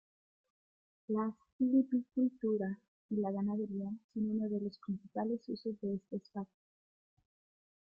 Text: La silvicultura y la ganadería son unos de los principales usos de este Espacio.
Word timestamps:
La 1.09 1.31
silvicultura 1.59 2.75
y 3.11 3.17
la 3.17 3.31
ganadería 3.31 3.91
son 4.15 4.31
unos 4.31 4.49
de 4.49 4.59
los 4.61 4.79
principales 4.79 5.47
usos 5.47 5.79
de 5.79 5.93
este 5.93 6.15
Espacio. 6.15 6.57